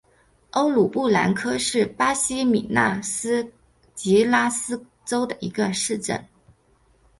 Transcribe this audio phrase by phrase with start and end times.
[0.53, 3.51] 欧鲁布兰科是巴西米纳斯
[3.93, 6.25] 吉拉斯州的一个市镇。